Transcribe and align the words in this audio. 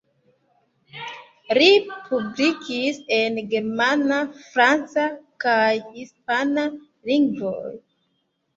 Li 1.57 1.67
publikis 2.07 2.97
en 3.19 3.37
germana, 3.53 4.19
franca 4.47 5.05
kaj 5.47 5.69
hispana 5.77 6.67
lingvoj. 7.13 7.65